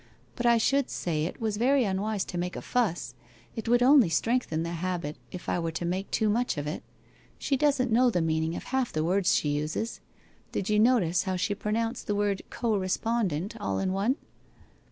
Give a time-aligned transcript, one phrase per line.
[0.35, 3.13] 'But I should say it was very unwise to make a fuss.
[3.55, 6.81] It would only strengthen the habit if 1 were to make too much of it.
[7.37, 10.01] She doesn't know the meaning of half the words she uses.
[10.53, 14.15] Did you notice how she pronounced the word co respondent— all in one?